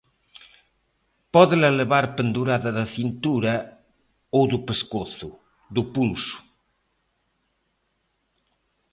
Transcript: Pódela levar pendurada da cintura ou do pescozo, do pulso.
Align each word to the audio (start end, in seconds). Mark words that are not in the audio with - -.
Pódela 1.33 1.69
levar 1.79 2.05
pendurada 2.17 2.69
da 2.77 2.85
cintura 2.95 3.53
ou 4.35 4.43
do 4.51 4.59
pescozo, 4.67 5.29
do 5.75 5.83
pulso. 5.93 6.37